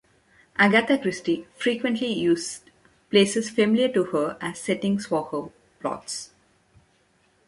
Agatha 0.57 0.97
Christie 0.97 1.45
frequently 1.55 2.11
used 2.11 2.71
places 3.11 3.51
familiar 3.51 3.87
to 3.93 4.05
her 4.05 4.35
as 4.41 4.57
settings 4.59 5.05
for 5.05 5.25
her 5.25 5.51
plots. 5.79 6.31